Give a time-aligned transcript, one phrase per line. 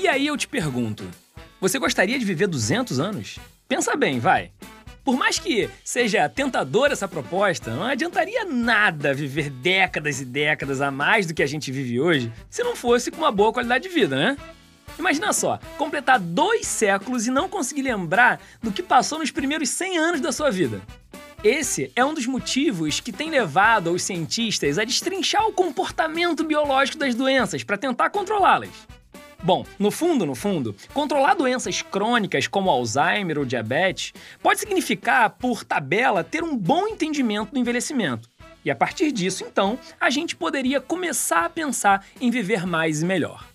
[0.00, 1.06] E aí eu te pergunto:
[1.60, 3.38] você gostaria de viver 200 anos?
[3.68, 4.50] Pensa bem, vai.
[5.04, 10.90] Por mais que seja tentadora essa proposta, não adiantaria nada viver décadas e décadas a
[10.90, 13.94] mais do que a gente vive hoje se não fosse com uma boa qualidade de
[13.94, 14.38] vida, né?
[14.98, 19.98] Imagina só, completar dois séculos e não conseguir lembrar do que passou nos primeiros 100
[19.98, 20.80] anos da sua vida.
[21.44, 26.96] Esse é um dos motivos que tem levado os cientistas a destrinchar o comportamento biológico
[26.96, 28.70] das doenças para tentar controlá-las.
[29.42, 35.64] Bom, no fundo, no fundo, controlar doenças crônicas como Alzheimer ou diabetes pode significar, por
[35.64, 38.28] tabela, ter um bom entendimento do envelhecimento.
[38.62, 43.06] E a partir disso, então, a gente poderia começar a pensar em viver mais e
[43.06, 43.48] melhor.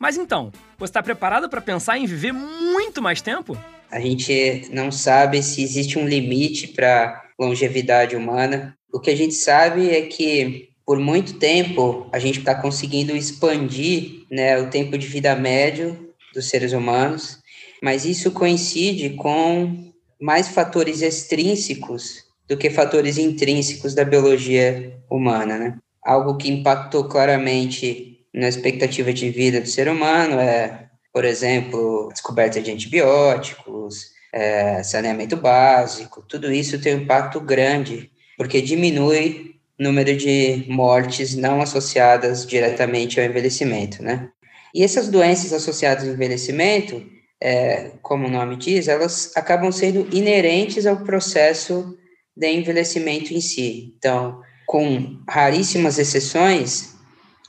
[0.00, 3.58] Mas então, você está preparado para pensar em viver muito mais tempo?
[3.90, 8.74] A gente não sabe se existe um limite para longevidade humana.
[8.90, 14.24] O que a gente sabe é que por muito tempo a gente está conseguindo expandir
[14.30, 17.40] né, o tempo de vida médio dos seres humanos,
[17.82, 25.76] mas isso coincide com mais fatores extrínsecos do que fatores intrínsecos da biologia humana, né?
[26.02, 32.62] Algo que impactou claramente na expectativa de vida do ser humano é, por exemplo, descoberta
[32.62, 40.64] de antibióticos, é, saneamento básico, tudo isso tem um impacto grande, porque diminui número de
[40.68, 44.28] mortes não associadas diretamente ao envelhecimento, né?
[44.74, 47.04] E essas doenças associadas ao envelhecimento,
[47.40, 51.96] é, como o nome diz, elas acabam sendo inerentes ao processo
[52.36, 53.94] de envelhecimento em si.
[53.96, 56.94] Então, com raríssimas exceções,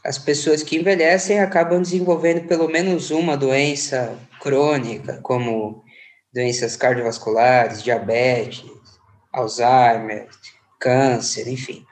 [0.05, 5.83] as pessoas que envelhecem acabam desenvolvendo pelo menos uma doença crônica, como
[6.33, 8.64] doenças cardiovasculares, diabetes,
[9.33, 10.27] Alzheimer,
[10.80, 11.86] câncer, enfim.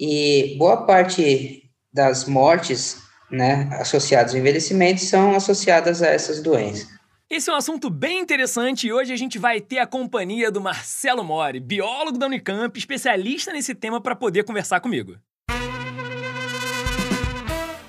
[0.00, 6.88] E boa parte das mortes né, associadas ao envelhecimento são associadas a essas doenças.
[7.28, 10.58] Esse é um assunto bem interessante e hoje a gente vai ter a companhia do
[10.58, 15.16] Marcelo Mori, biólogo da Unicamp, especialista nesse tema, para poder conversar comigo.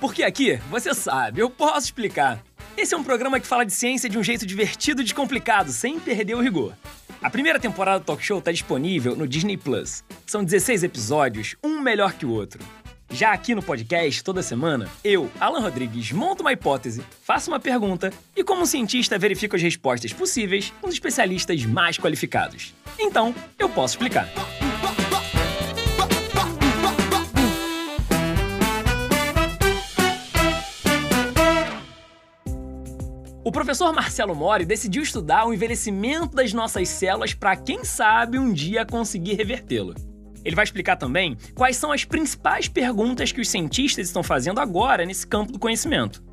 [0.02, 2.44] Porque aqui, você sabe, eu posso explicar.
[2.76, 6.00] Esse é um programa que fala de ciência de um jeito divertido e descomplicado, sem
[6.00, 6.74] perder o rigor.
[7.22, 10.04] A primeira temporada do Talk Show está disponível no Disney Plus.
[10.26, 12.64] São 16 episódios, um melhor que o outro.
[13.12, 18.12] Já aqui no podcast, toda semana, eu, Alan Rodrigues, monto uma hipótese, faço uma pergunta
[18.36, 22.74] e, como cientista, verifico as respostas possíveis com os especialistas mais qualificados.
[22.98, 24.28] Então, eu posso explicar.
[33.52, 38.54] O professor Marcelo Mori decidiu estudar o envelhecimento das nossas células para, quem sabe, um
[38.54, 39.94] dia conseguir revertê-lo.
[40.46, 45.06] Ele vai explicar também quais são as principais perguntas que os cientistas estão fazendo agora
[45.06, 46.24] nesse campo do conhecimento.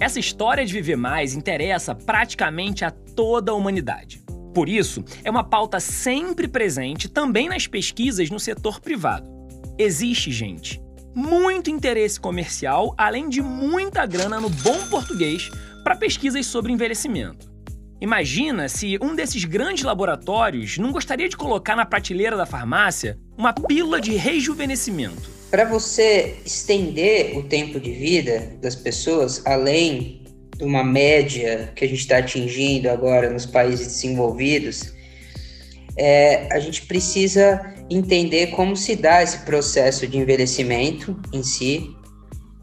[0.00, 4.20] Essa história de viver mais interessa praticamente a toda a humanidade.
[4.52, 9.30] Por isso, é uma pauta sempre presente também nas pesquisas no setor privado.
[9.78, 10.82] Existe, gente,
[11.14, 15.52] muito interesse comercial, além de muita grana no bom português
[15.88, 17.50] para pesquisas sobre envelhecimento.
[17.98, 23.54] Imagina se um desses grandes laboratórios não gostaria de colocar na prateleira da farmácia uma
[23.54, 25.30] pílula de rejuvenescimento.
[25.50, 30.24] Para você estender o tempo de vida das pessoas além
[30.58, 34.92] de uma média que a gente está atingindo agora nos países desenvolvidos,
[35.96, 41.96] é, a gente precisa entender como se dá esse processo de envelhecimento em si,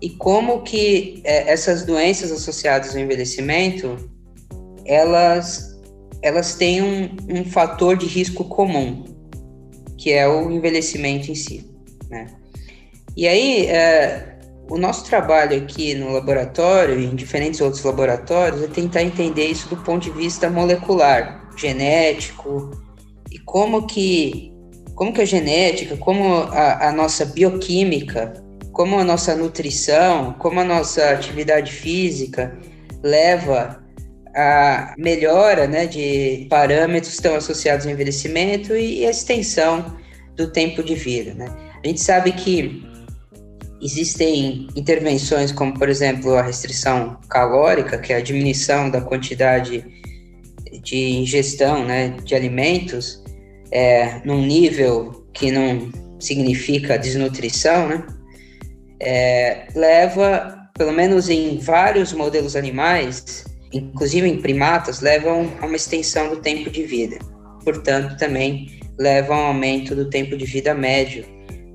[0.02, 3.98] e como que é, essas doenças associadas ao envelhecimento
[4.86, 5.74] elas
[6.22, 9.06] elas têm um, um fator de risco comum
[9.98, 11.70] que é o envelhecimento em si
[12.10, 12.28] né?
[13.16, 14.38] e aí é,
[14.70, 19.78] o nosso trabalho aqui no laboratório em diferentes outros laboratórios é tentar entender isso do
[19.78, 22.72] ponto de vista molecular genético
[23.32, 24.54] e como que
[24.94, 28.45] como que a genética como a, a nossa bioquímica
[28.76, 32.60] como a nossa nutrição, como a nossa atividade física
[33.02, 33.82] leva
[34.36, 39.96] a melhora né, de parâmetros que estão associados ao envelhecimento e a extensão
[40.36, 41.34] do tempo de vida.
[41.34, 41.48] Né?
[41.82, 42.86] A gente sabe que
[43.82, 49.86] existem intervenções como, por exemplo, a restrição calórica, que é a diminuição da quantidade
[50.84, 53.24] de ingestão né, de alimentos
[53.72, 55.90] é, num nível que não
[56.20, 58.06] significa desnutrição, né?
[59.00, 66.30] É, leva, pelo menos em vários modelos animais, inclusive em primatas, levam a uma extensão
[66.30, 67.18] do tempo de vida.
[67.64, 71.26] Portanto, também leva a um aumento do tempo de vida médio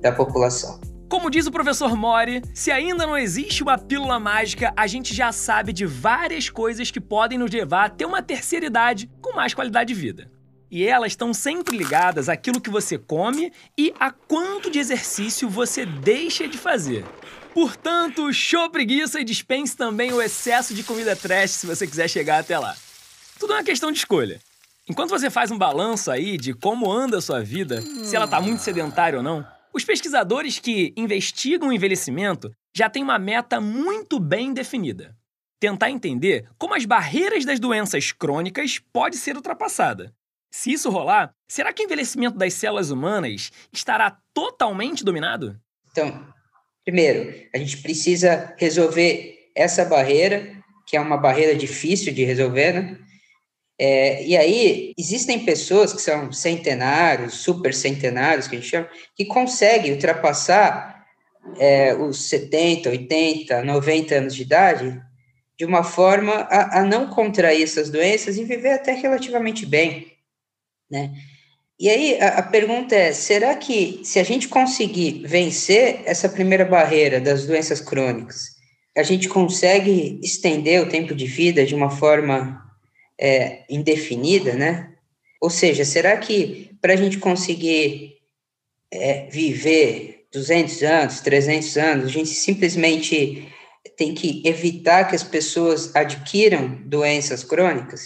[0.01, 0.79] da população.
[1.09, 5.31] Como diz o professor Mori, se ainda não existe uma pílula mágica, a gente já
[5.33, 9.53] sabe de várias coisas que podem nos levar a ter uma terceira idade com mais
[9.53, 10.31] qualidade de vida.
[10.71, 15.85] E elas estão sempre ligadas àquilo que você come e a quanto de exercício você
[15.85, 17.03] deixa de fazer.
[17.53, 22.39] Portanto, show preguiça e dispense também o excesso de comida trash se você quiser chegar
[22.39, 22.73] até lá.
[23.37, 24.39] Tudo é uma questão de escolha.
[24.87, 28.39] Enquanto você faz um balanço aí de como anda a sua vida, se ela está
[28.39, 34.21] muito sedentária ou não, os pesquisadores que investigam o envelhecimento já têm uma meta muito
[34.21, 35.13] bem definida.
[35.59, 40.13] Tentar entender como as barreiras das doenças crônicas pode ser ultrapassada.
[40.51, 45.57] Se isso rolar, será que o envelhecimento das células humanas estará totalmente dominado?
[45.89, 46.27] Então,
[46.83, 52.97] primeiro, a gente precisa resolver essa barreira, que é uma barreira difícil de resolver, né?
[53.79, 59.25] É, e aí, existem pessoas que são centenários, super centenários, que a gente chama, que
[59.25, 61.03] conseguem ultrapassar
[61.57, 65.01] é, os 70, 80, 90 anos de idade
[65.57, 70.11] de uma forma a, a, não contrair essas doenças e viver até relativamente bem,
[70.91, 71.11] né?
[71.79, 76.63] E aí, a, a pergunta é, será que se a gente conseguir vencer essa primeira
[76.63, 78.51] barreira das doenças crônicas,
[78.95, 82.61] a gente consegue estender o tempo de vida de uma forma
[83.19, 84.93] é, indefinida, né?
[85.41, 88.17] Ou seja, será que para a gente conseguir
[88.91, 93.47] é, viver 200 anos, 300 anos, a gente simplesmente
[93.97, 98.01] tem que evitar que as pessoas adquiram doenças crônicas?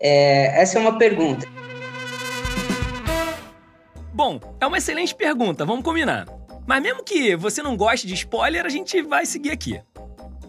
[0.00, 1.46] É, essa é uma pergunta.
[4.16, 6.26] Bom, é uma excelente pergunta, vamos combinar.
[6.66, 9.78] Mas mesmo que você não goste de spoiler, a gente vai seguir aqui.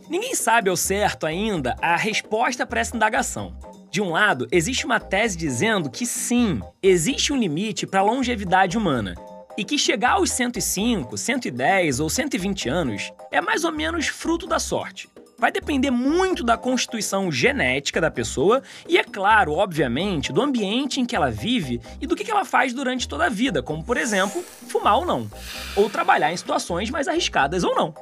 [0.10, 3.60] Ninguém sabe ao certo ainda a resposta para essa indagação.
[3.92, 8.78] De um lado, existe uma tese dizendo que sim, existe um limite para a longevidade
[8.78, 9.16] humana,
[9.58, 14.60] e que chegar aos 105, 110 ou 120 anos é mais ou menos fruto da
[14.60, 15.10] sorte.
[15.39, 21.06] Vai depender muito da constituição genética da pessoa e, é claro, obviamente, do ambiente em
[21.06, 24.44] que ela vive e do que ela faz durante toda a vida, como, por exemplo,
[24.68, 25.30] fumar ou não,
[25.75, 27.94] ou trabalhar em situações mais arriscadas ou não.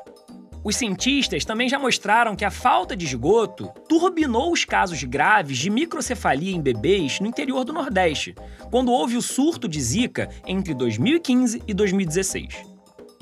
[0.63, 5.69] Os cientistas também já mostraram que a falta de esgoto turbinou os casos graves de
[5.69, 8.33] microcefalia em bebês no interior do Nordeste,
[8.71, 12.74] quando houve o surto de Zika entre 2015 e 2016.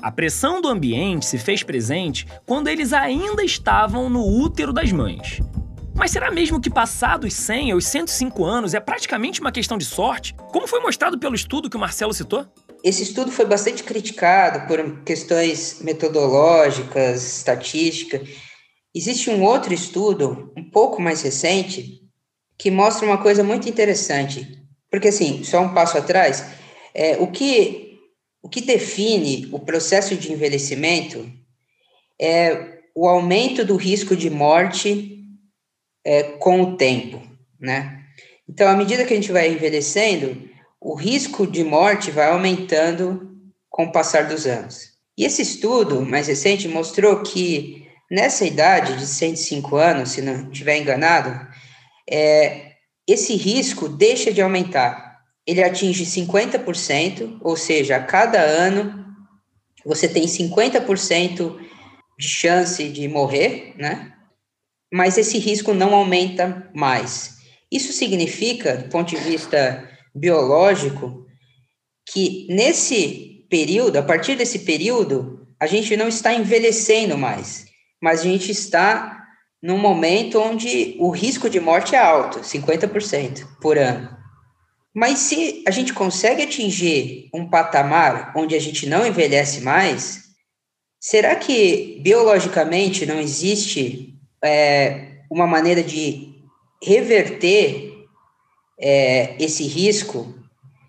[0.04, 5.40] A pressão do ambiente se fez presente quando eles ainda estavam no útero das mães.
[5.94, 10.34] Mas será mesmo que passados 100 aos 105 anos é praticamente uma questão de sorte,
[10.52, 12.44] como foi mostrado pelo estudo que o Marcelo citou?
[12.84, 18.20] Esse estudo foi bastante criticado por questões metodológicas, estatística.
[18.94, 22.02] Existe um outro estudo, um pouco mais recente,
[22.58, 24.62] que mostra uma coisa muito interessante.
[24.90, 26.44] Porque, assim, só um passo atrás,
[26.92, 27.93] é, o, que,
[28.44, 31.26] o que define o processo de envelhecimento
[32.20, 35.24] é o aumento do risco de morte
[36.04, 37.22] é, com o tempo,
[37.58, 38.04] né?
[38.46, 40.46] Então, à medida que a gente vai envelhecendo,
[40.78, 43.34] o risco de morte vai aumentando
[43.70, 44.90] com o passar dos anos.
[45.16, 50.76] E esse estudo mais recente mostrou que nessa idade de 105 anos, se não estiver
[50.76, 51.48] enganado,
[52.08, 52.72] é,
[53.08, 55.03] esse risco deixa de aumentar.
[55.46, 59.04] Ele atinge 50%, ou seja, a cada ano
[59.84, 61.56] você tem 50%
[62.18, 64.12] de chance de morrer, né?
[64.92, 67.34] Mas esse risco não aumenta mais.
[67.70, 71.26] Isso significa, do ponto de vista biológico
[72.10, 77.66] que nesse período, a partir desse período, a gente não está envelhecendo mais,
[78.02, 79.24] mas a gente está
[79.62, 84.23] num momento onde o risco de morte é alto, 50% por ano.
[84.94, 90.22] Mas se a gente consegue atingir um patamar onde a gente não envelhece mais,
[91.00, 96.32] será que biologicamente não existe é, uma maneira de
[96.80, 97.92] reverter
[98.78, 100.32] é, esse risco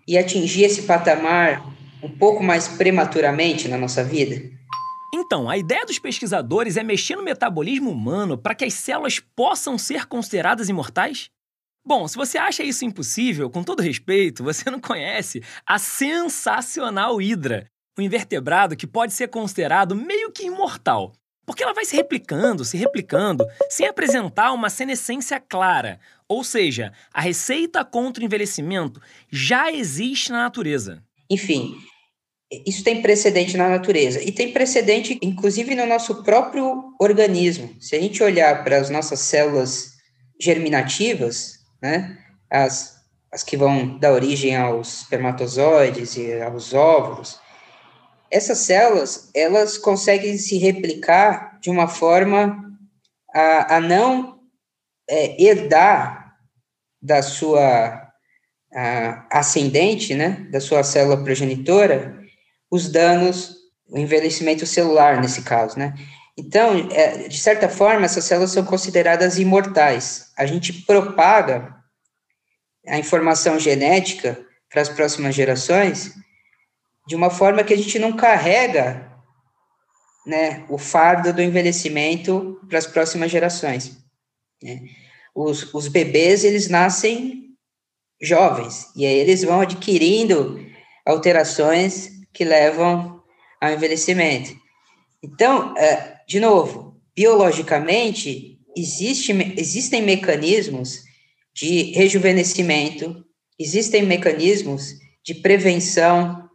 [0.06, 1.66] e atingir esse patamar
[2.00, 4.40] um pouco mais prematuramente na nossa vida?
[5.12, 9.76] Então, a ideia dos pesquisadores é mexer no metabolismo humano para que as células possam
[9.76, 11.30] ser consideradas imortais?
[11.86, 17.70] Bom, se você acha isso impossível, com todo respeito, você não conhece a sensacional Hidra,
[17.96, 21.12] um invertebrado que pode ser considerado meio que imortal.
[21.46, 26.00] Porque ela vai se replicando, se replicando, sem apresentar uma senescência clara.
[26.26, 29.00] Ou seja, a receita contra o envelhecimento
[29.30, 31.00] já existe na natureza.
[31.30, 31.76] Enfim,
[32.66, 37.76] isso tem precedente na natureza e tem precedente, inclusive, no nosso próprio organismo.
[37.80, 39.92] Se a gente olhar para as nossas células
[40.40, 42.18] germinativas, né,
[42.50, 42.96] as,
[43.32, 47.40] as que vão dar origem aos espermatozoides e aos óvulos,
[48.30, 52.64] essas células, elas conseguem se replicar de uma forma
[53.32, 54.40] a, a não
[55.08, 56.34] é, herdar
[57.00, 58.06] da sua
[58.74, 62.20] a, ascendente, né, da sua célula progenitora,
[62.70, 63.56] os danos,
[63.88, 65.94] o envelhecimento celular, nesse caso, né?
[66.38, 70.32] Então, é, de certa forma, essas células são consideradas imortais.
[70.36, 71.74] A gente propaga
[72.86, 74.38] a informação genética
[74.68, 76.12] para as próximas gerações
[77.06, 79.10] de uma forma que a gente não carrega
[80.26, 83.96] né, o fardo do envelhecimento para as próximas gerações.
[84.62, 84.82] Né?
[85.34, 87.46] Os, os bebês, eles nascem
[88.20, 90.58] jovens, e aí eles vão adquirindo
[91.04, 93.22] alterações que levam
[93.60, 94.56] ao envelhecimento.
[95.22, 101.04] Então, é, de novo, biologicamente, existe, existem mecanismos
[101.54, 103.24] de rejuvenescimento,
[103.58, 106.48] existem mecanismos de prevenção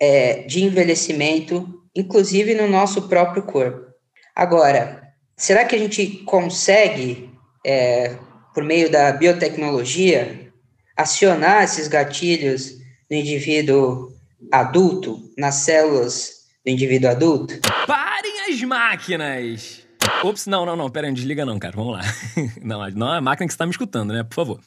[0.00, 3.86] é, de envelhecimento, inclusive no nosso próprio corpo.
[4.34, 5.02] Agora,
[5.36, 7.30] será que a gente consegue,
[7.64, 8.16] é,
[8.52, 10.52] por meio da biotecnologia,
[10.96, 12.74] acionar esses gatilhos
[13.08, 14.12] no indivíduo
[14.52, 16.37] adulto, nas células
[16.68, 17.54] do indivíduo adulto?
[17.86, 19.86] Parem as máquinas!
[20.22, 22.02] Ops, não, não, não, pera aí, não desliga não, cara, vamos lá.
[22.62, 24.60] Não, não é a máquina que está me escutando, né, por favor.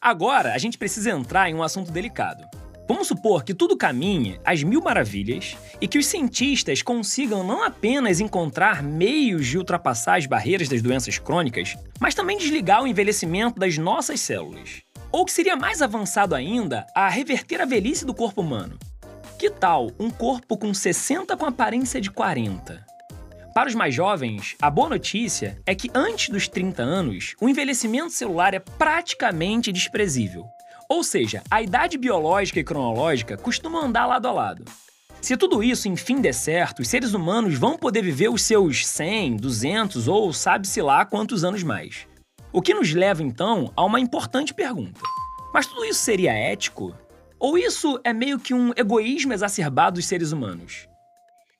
[0.00, 2.44] Agora, a gente precisa entrar em um assunto delicado.
[2.86, 8.20] Vamos supor que tudo caminhe às mil maravilhas e que os cientistas consigam não apenas
[8.20, 13.78] encontrar meios de ultrapassar as barreiras das doenças crônicas, mas também desligar o envelhecimento das
[13.78, 14.82] nossas células.
[15.10, 18.78] Ou que seria mais avançado ainda, a reverter a velhice do corpo humano.
[19.44, 22.82] Que tal um corpo com 60 com aparência de 40?
[23.52, 28.10] Para os mais jovens, a boa notícia é que antes dos 30 anos, o envelhecimento
[28.10, 30.46] celular é praticamente desprezível.
[30.88, 34.64] Ou seja, a idade biológica e cronológica costumam andar lado a lado.
[35.20, 39.36] Se tudo isso enfim der certo, os seres humanos vão poder viver os seus 100,
[39.36, 42.06] 200 ou sabe-se lá quantos anos mais.
[42.50, 45.02] O que nos leva então a uma importante pergunta:
[45.52, 46.94] mas tudo isso seria ético?
[47.44, 50.88] Ou isso é meio que um egoísmo exacerbado dos seres humanos?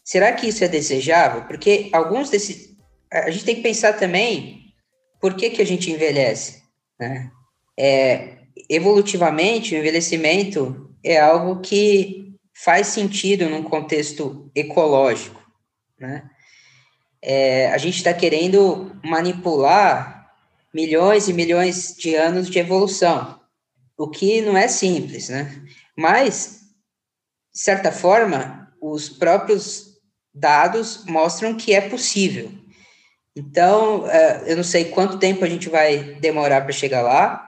[0.03, 1.43] Será que isso é desejável?
[1.43, 2.75] Porque alguns desses.
[3.13, 4.73] A gente tem que pensar também
[5.21, 6.63] por que, que a gente envelhece.
[6.99, 7.31] Né?
[7.79, 8.39] É,
[8.71, 15.43] evolutivamente, o envelhecimento é algo que faz sentido num contexto ecológico,
[16.01, 16.31] né?
[17.21, 20.31] É, a gente está querendo manipular
[20.73, 23.39] milhões e milhões de anos de evolução,
[23.97, 25.63] o que não é simples, né?
[25.97, 26.61] Mas,
[27.53, 29.95] de certa forma, os próprios
[30.33, 32.51] dados mostram que é possível.
[33.37, 37.45] Então, é, eu não sei quanto tempo a gente vai demorar para chegar lá,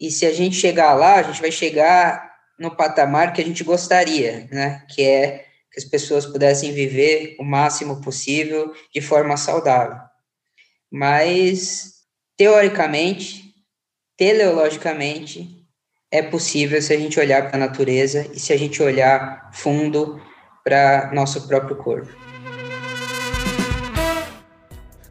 [0.00, 3.62] e se a gente chegar lá, a gente vai chegar no patamar que a gente
[3.62, 4.84] gostaria, né?
[4.88, 9.98] Que é que as pessoas pudessem viver o máximo possível de forma saudável.
[10.90, 12.00] Mas,
[12.36, 13.54] teoricamente,
[14.16, 15.59] teleologicamente,
[16.12, 20.20] é possível se a gente olhar para a natureza e se a gente olhar fundo
[20.64, 22.10] para nosso próprio corpo.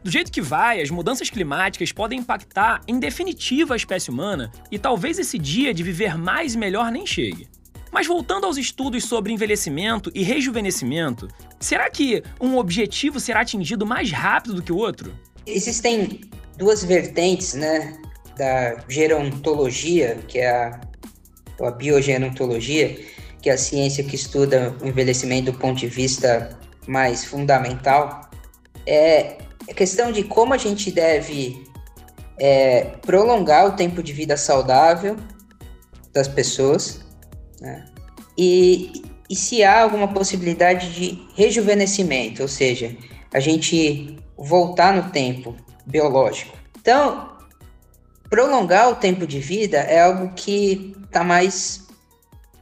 [0.02, 4.78] Do jeito que vai, as mudanças climáticas podem impactar em definitivo a espécie humana e
[4.78, 7.48] talvez esse dia de viver mais e melhor nem chegue.
[7.90, 11.28] Mas voltando aos estudos sobre envelhecimento e rejuvenescimento,
[11.58, 15.12] será que um objetivo será atingido mais rápido do que o outro?
[15.46, 16.20] Existem
[16.56, 17.98] duas vertentes, né,
[18.36, 20.80] da gerontologia, que é a,
[21.64, 22.98] a biogerontologia,
[23.40, 28.28] que é a ciência que estuda o envelhecimento do ponto de vista mais fundamental.
[28.86, 31.64] É, é questão de como a gente deve
[32.38, 35.16] é, prolongar o tempo de vida saudável
[36.12, 37.00] das pessoas,
[37.60, 37.84] né?
[38.36, 42.96] e, e se há alguma possibilidade de rejuvenescimento, ou seja,
[43.32, 45.54] a gente voltar no tempo
[45.86, 46.56] biológico.
[46.80, 47.30] Então,
[48.30, 51.86] prolongar o tempo de vida é algo que está mais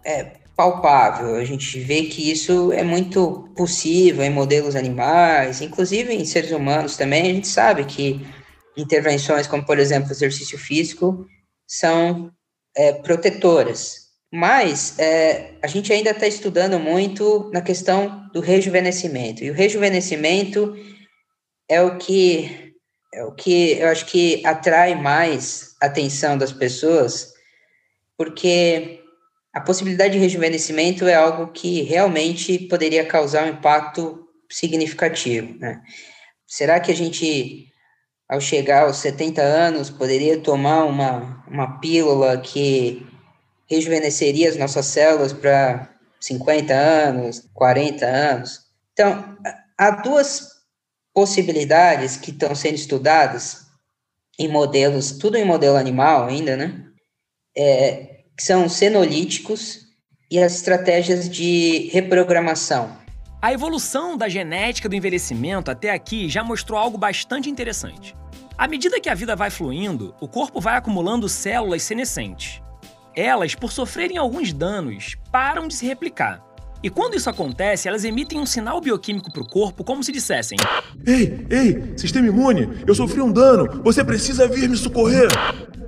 [0.05, 1.37] é, palpável.
[1.37, 6.97] A gente vê que isso é muito possível em modelos animais, inclusive em seres humanos
[6.97, 7.31] também.
[7.31, 8.27] A gente sabe que
[8.77, 11.27] intervenções como, por exemplo, exercício físico
[11.67, 12.33] são
[12.75, 14.09] é, protetoras.
[14.33, 19.45] Mas é, a gente ainda está estudando muito na questão do rejuvenescimento.
[19.45, 20.77] E o rejuvenescimento
[21.69, 22.68] é o que
[23.13, 27.33] é o que eu acho que atrai mais atenção das pessoas,
[28.17, 29.01] porque
[29.53, 35.59] a possibilidade de rejuvenescimento é algo que realmente poderia causar um impacto significativo.
[35.59, 35.81] Né?
[36.47, 37.67] Será que a gente,
[38.29, 43.07] ao chegar aos 70 anos, poderia tomar uma, uma pílula que
[43.69, 45.89] rejuvenesceria as nossas células para
[46.21, 48.61] 50 anos, 40 anos.
[48.93, 49.37] Então,
[49.77, 50.58] há duas
[51.19, 53.67] possibilidades que estão sendo estudadas
[54.39, 56.85] em modelos, tudo em modelo animal ainda, né?
[57.57, 59.81] É, que são senolíticos
[60.31, 62.97] e as estratégias de reprogramação.
[63.43, 68.15] A evolução da genética do envelhecimento até aqui já mostrou algo bastante interessante.
[68.57, 72.63] À medida que a vida vai fluindo, o corpo vai acumulando células senescentes.
[73.13, 76.48] Elas, por sofrerem alguns danos, param de se replicar.
[76.83, 80.57] E quando isso acontece, elas emitem um sinal bioquímico para o corpo como se dissessem:
[81.05, 85.29] Ei, ei, sistema imune, eu sofri um dano, você precisa vir me socorrer.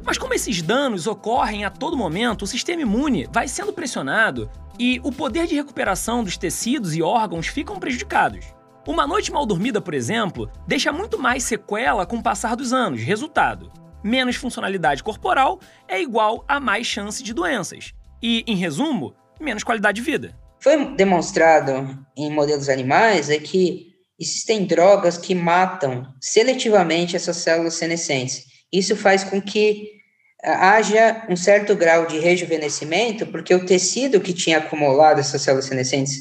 [0.05, 5.01] Mas como esses danos ocorrem a todo momento, o sistema imune vai sendo pressionado e
[5.05, 8.47] o poder de recuperação dos tecidos e órgãos ficam prejudicados.
[8.89, 13.01] Uma noite mal dormida, por exemplo, deixa muito mais sequela com o passar dos anos.
[13.01, 13.71] Resultado:
[14.03, 17.95] menos funcionalidade corporal é igual a mais chance de doenças.
[18.21, 20.35] E, em resumo, menos qualidade de vida.
[20.61, 28.45] Foi demonstrado em modelos animais é que existem drogas que matam seletivamente essas células senescentes.
[28.71, 30.01] Isso faz com que
[30.43, 36.15] haja um certo grau de rejuvenescimento, porque o tecido que tinha acumulado essas células senescentes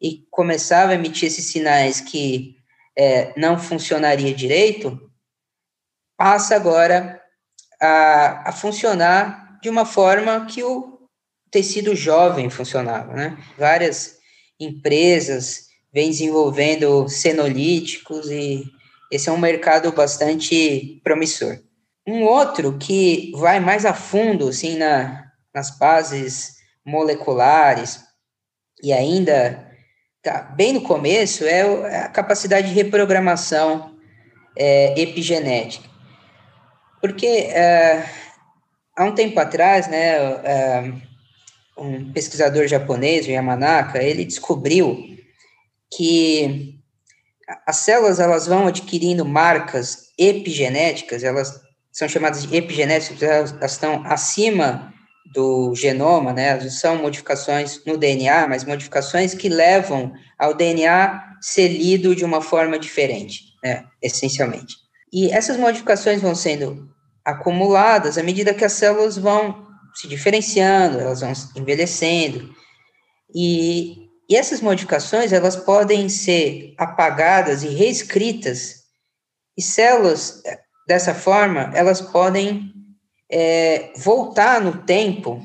[0.00, 2.56] e começava a emitir esses sinais que
[2.96, 5.00] é, não funcionaria direito,
[6.16, 7.20] passa agora
[7.80, 10.97] a, a funcionar de uma forma que o
[11.50, 13.38] tecido jovem funcionava, né?
[13.56, 14.16] Várias
[14.60, 18.64] empresas vêm desenvolvendo senolíticos e
[19.10, 21.58] esse é um mercado bastante promissor.
[22.06, 25.24] Um outro que vai mais a fundo, assim, na,
[25.54, 28.00] nas bases moleculares
[28.82, 29.66] e ainda
[30.22, 33.96] tá bem no começo, é a capacidade de reprogramação
[34.56, 35.88] é, epigenética.
[37.00, 38.04] Porque é,
[38.96, 40.92] há um tempo atrás, né, é,
[41.78, 44.98] um pesquisador japonês, o Yamanaka, ele descobriu
[45.94, 46.78] que
[47.66, 54.92] as células elas vão adquirindo marcas epigenéticas, elas são chamadas de epigenéticas, elas estão acima
[55.32, 56.58] do genoma, né?
[56.68, 62.78] São modificações no DNA, mas modificações que levam ao DNA ser lido de uma forma
[62.78, 63.84] diferente, né?
[64.02, 64.74] Essencialmente.
[65.12, 66.88] E essas modificações vão sendo
[67.24, 69.67] acumuladas à medida que as células vão
[70.00, 72.54] se diferenciando, elas vão envelhecendo.
[73.34, 78.84] E, e essas modificações, elas podem ser apagadas e reescritas.
[79.56, 80.42] E células
[80.88, 82.72] Dessa forma, elas podem
[83.30, 85.38] é, voltar no tempo.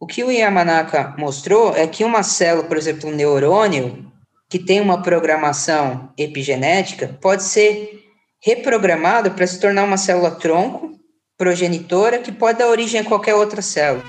[0.00, 4.10] O que o Yamanaka mostrou é que uma célula, por exemplo, um neurônio,
[4.48, 8.02] que tem uma programação epigenética, pode ser
[8.42, 10.97] reprogramado para se tornar uma célula tronco,
[11.38, 14.02] progenitora, que pode dar origem a qualquer outra célula.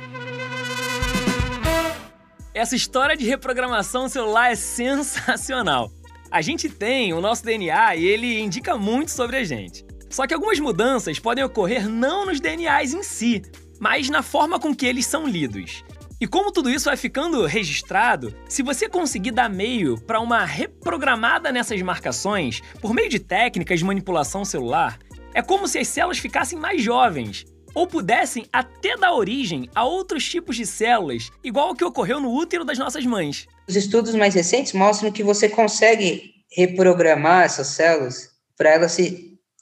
[2.51, 5.91] Essa história de reprogramação celular é sensacional.
[6.31, 9.85] A gente tem o nosso DNA e ele indica muito sobre a gente.
[10.09, 13.43] Só que algumas mudanças podem ocorrer não nos DNAs em si,
[13.79, 15.83] mas na forma com que eles são lidos.
[16.19, 21.51] E como tudo isso vai ficando registrado, se você conseguir dar meio para uma reprogramada
[21.51, 24.99] nessas marcações por meio de técnicas de manipulação celular,
[25.39, 30.27] é como se as células ficassem mais jovens ou pudessem até dar origem a outros
[30.27, 33.47] tipos de células, igual ao que ocorreu no útero das nossas mães.
[33.65, 38.97] Os estudos mais recentes mostram que você consegue reprogramar essas células para elas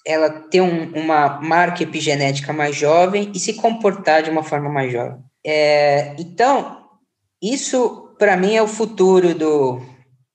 [0.03, 4.91] ela ter um, uma marca epigenética mais jovem e se comportar de uma forma mais
[4.91, 5.19] jovem.
[5.45, 6.85] É, então,
[7.39, 9.79] isso para mim é o futuro do,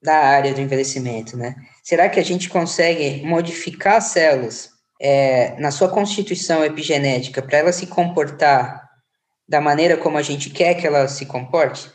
[0.01, 1.57] da área do envelhecimento, né?
[1.83, 4.72] Será que a gente consegue modificar células
[5.03, 8.89] é, na sua constituição epigenética para ela se comportar
[9.49, 11.91] da maneira como a gente quer que ela se comporte?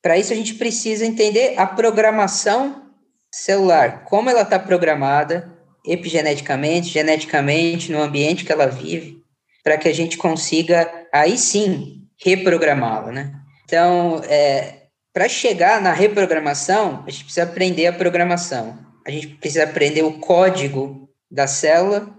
[0.00, 2.90] Para isso a gente precisa entender a programação
[3.32, 5.52] celular, como ela está programada,
[5.86, 9.18] epigeneticamente, geneticamente, no ambiente que ela vive,
[9.62, 13.32] para que a gente consiga, aí sim, reprogramá-la, né?
[13.64, 18.78] Então, é, para chegar na reprogramação, a gente precisa aprender a programação.
[19.06, 22.14] A gente precisa aprender o código da célula.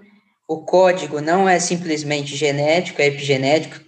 [0.54, 3.84] O código não é simplesmente genético, é epigenético,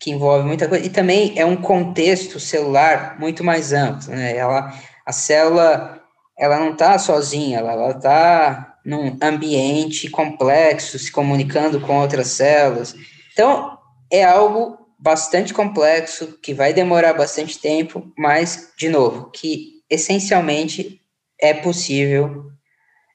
[0.00, 4.34] que envolve muita coisa, e também é um contexto celular muito mais amplo, né?
[4.34, 4.72] Ela,
[5.04, 6.02] a célula,
[6.38, 12.94] ela não está sozinha, ela está num ambiente complexo, se comunicando com outras células.
[13.34, 13.76] Então,
[14.10, 21.02] é algo bastante complexo, que vai demorar bastante tempo, mas, de novo, que essencialmente
[21.38, 22.46] é possível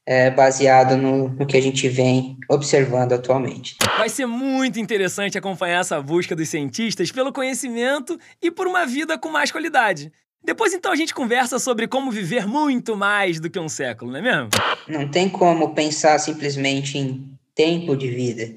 [0.07, 3.75] é, baseado no, no, que a gente vem observando atualmente.
[3.97, 9.17] Vai ser muito interessante acompanhar essa busca dos cientistas pelo conhecimento e por uma vida
[9.17, 10.09] com mais qualidade.
[10.41, 14.19] Depois então a gente conversa sobre como viver muito mais do que um século, não
[14.19, 14.49] é mesmo?
[14.87, 18.49] Não tem como pensar simplesmente em tempo de vida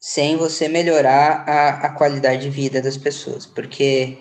[0.00, 4.18] sem você melhorar a, a qualidade de vida das pessoas, porque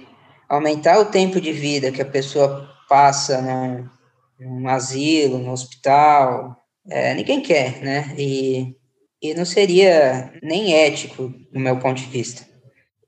[0.48, 3.90] aumentar o tempo de vida que a pessoa passa num,
[4.42, 6.58] num asilo, no hospital,
[6.90, 8.16] é, ninguém quer, né?
[8.18, 8.76] E,
[9.22, 12.44] e não seria nem ético, no meu ponto de vista.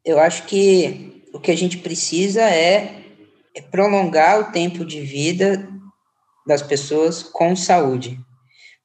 [0.06, 3.04] Eu acho que o que a gente precisa é,
[3.56, 5.68] é prolongar o tempo de vida
[6.46, 8.20] das pessoas com saúde,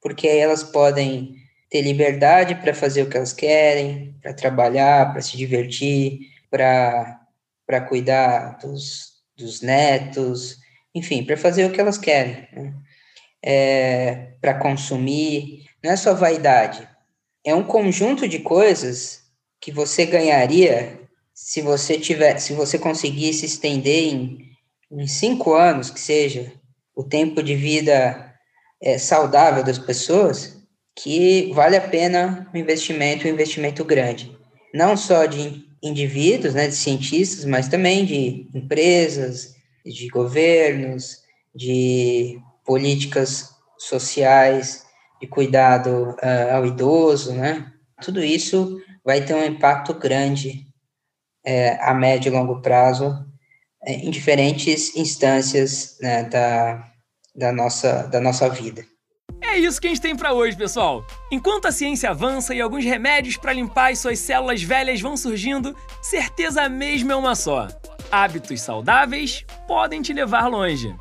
[0.00, 1.34] porque aí elas podem
[1.68, 8.56] ter liberdade para fazer o que elas querem, para trabalhar, para se divertir, para cuidar
[8.56, 10.56] dos, dos netos,
[10.94, 12.74] enfim, para fazer o que elas querem, né?
[13.42, 15.64] é, para consumir.
[15.82, 16.88] Não é só vaidade,
[17.44, 19.22] é um conjunto de coisas
[19.60, 20.98] que você ganharia
[21.34, 24.50] se você tiver, se você conseguisse estender em,
[24.90, 26.52] em cinco anos, que seja,
[26.96, 28.34] o tempo de vida
[28.82, 30.58] é, saudável das pessoas,
[30.96, 34.36] que vale a pena o investimento, um investimento grande.
[34.74, 39.54] Não só de indivíduos, né, de cientistas, mas também de empresas,
[39.92, 41.22] de governos,
[41.54, 44.84] de políticas sociais,
[45.20, 47.72] de cuidado uh, ao idoso, né?
[48.02, 50.66] Tudo isso vai ter um impacto grande
[51.44, 53.26] é, a médio e longo prazo
[53.82, 56.84] é, em diferentes instâncias né, da,
[57.34, 58.84] da, nossa, da nossa vida.
[59.40, 61.06] É isso que a gente tem para hoje, pessoal.
[61.30, 65.74] Enquanto a ciência avança e alguns remédios para limpar as suas células velhas vão surgindo,
[66.02, 67.68] certeza mesmo é uma só.
[68.10, 70.94] Hábitos saudáveis podem te levar longe.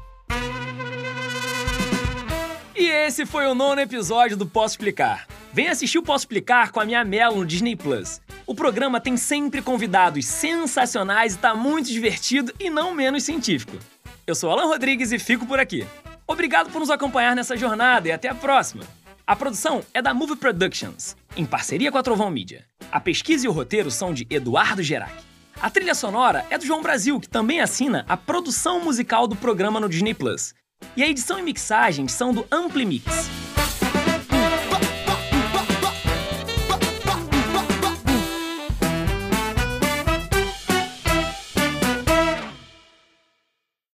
[2.75, 5.25] E esse foi o nono episódio do Posso Explicar.
[5.53, 8.21] Vem assistir o Posso Explicar com a minha Melo no Disney Plus.
[8.45, 13.77] O programa tem sempre convidados sensacionais e tá muito divertido e não menos científico.
[14.25, 15.87] Eu sou Alan Rodrigues e fico por aqui.
[16.27, 18.83] Obrigado por nos acompanhar nessa jornada e até a próxima.
[19.25, 22.65] A produção é da Movie Productions, em parceria com a Trovão Media.
[22.91, 25.26] A pesquisa e o roteiro são de Eduardo Gerac.
[25.59, 29.79] A trilha sonora é do João Brasil, que também assina a produção musical do programa
[29.79, 30.53] no Disney Plus.
[30.95, 33.27] E a edição e mixagem são do Ampli Mix.